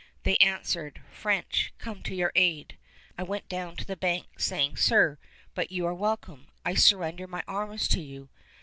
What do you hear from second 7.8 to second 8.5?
to you!"